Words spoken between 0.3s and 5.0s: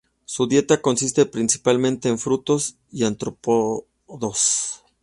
dieta consiste principalmente en frutos y artrópodos.